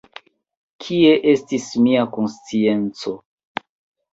[0.85, 3.15] Kie estis mia konscienco!